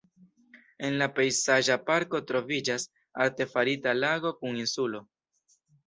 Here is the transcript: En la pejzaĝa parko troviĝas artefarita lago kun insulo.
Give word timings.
En 0.87 0.97
la 1.01 1.07
pejzaĝa 1.19 1.77
parko 1.91 2.23
troviĝas 2.33 2.89
artefarita 3.27 3.97
lago 4.03 4.37
kun 4.43 4.63
insulo. 4.67 5.09